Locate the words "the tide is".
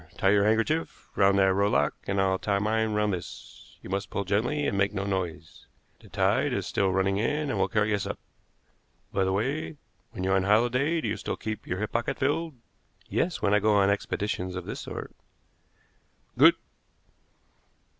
5.99-6.65